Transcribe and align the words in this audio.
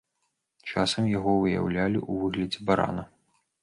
Часам, 0.69 1.03
яго 1.17 1.31
выяўлялі 1.45 1.99
ў 2.09 2.13
выглядзе 2.27 2.59
барана. 2.71 3.11